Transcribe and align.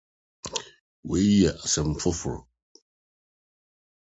Yei 1.09 1.29
yɛ 1.39 1.51
nsɛmfoo 1.63 2.37